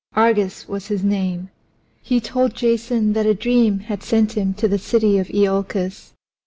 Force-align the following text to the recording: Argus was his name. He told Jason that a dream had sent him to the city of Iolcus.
Argus 0.15 0.67
was 0.67 0.87
his 0.87 1.03
name. 1.03 1.51
He 2.01 2.19
told 2.19 2.55
Jason 2.55 3.13
that 3.13 3.27
a 3.27 3.35
dream 3.35 3.81
had 3.81 4.01
sent 4.01 4.31
him 4.31 4.55
to 4.55 4.67
the 4.67 4.79
city 4.79 5.19
of 5.19 5.27
Iolcus. 5.29 6.13